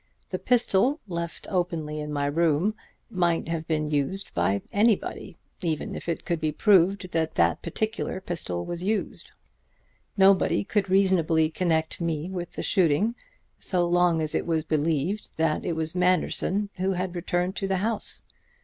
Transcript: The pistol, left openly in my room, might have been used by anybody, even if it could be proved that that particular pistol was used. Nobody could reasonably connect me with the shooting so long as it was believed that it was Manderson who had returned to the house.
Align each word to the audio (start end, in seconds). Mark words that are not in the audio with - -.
The 0.31 0.39
pistol, 0.39 0.99
left 1.07 1.45
openly 1.51 1.99
in 1.99 2.11
my 2.11 2.25
room, 2.25 2.73
might 3.11 3.49
have 3.49 3.67
been 3.67 3.87
used 3.87 4.33
by 4.33 4.63
anybody, 4.73 5.37
even 5.61 5.93
if 5.93 6.09
it 6.09 6.25
could 6.25 6.41
be 6.41 6.51
proved 6.51 7.11
that 7.11 7.35
that 7.35 7.61
particular 7.61 8.19
pistol 8.19 8.65
was 8.65 8.81
used. 8.81 9.29
Nobody 10.17 10.63
could 10.63 10.89
reasonably 10.89 11.51
connect 11.51 12.01
me 12.01 12.31
with 12.31 12.53
the 12.53 12.63
shooting 12.63 13.13
so 13.59 13.87
long 13.87 14.23
as 14.23 14.33
it 14.33 14.47
was 14.47 14.63
believed 14.63 15.37
that 15.37 15.63
it 15.63 15.73
was 15.75 15.93
Manderson 15.93 16.71
who 16.77 16.93
had 16.93 17.15
returned 17.15 17.55
to 17.57 17.67
the 17.67 17.77
house. 17.85 18.23